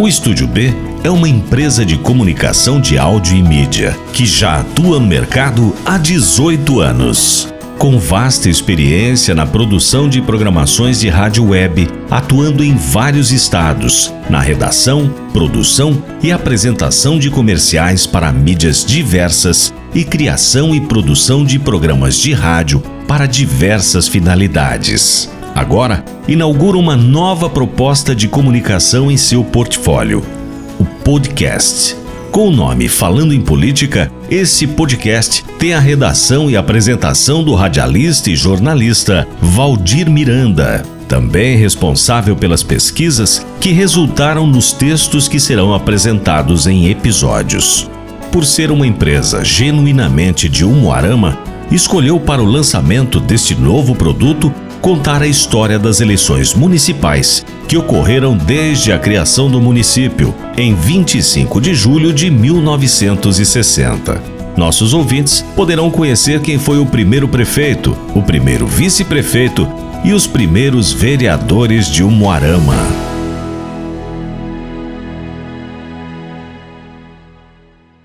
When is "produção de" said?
9.44-10.22, 20.80-21.58